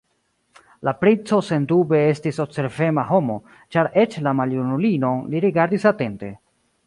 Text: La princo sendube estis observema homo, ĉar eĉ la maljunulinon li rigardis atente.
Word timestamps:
La 0.87 0.93
princo 1.01 1.37
sendube 1.49 1.99
estis 2.13 2.39
observema 2.45 3.05
homo, 3.11 3.37
ĉar 3.75 3.91
eĉ 4.05 4.17
la 4.29 4.35
maljunulinon 4.41 5.23
li 5.35 5.45
rigardis 5.47 5.89
atente. 5.95 6.33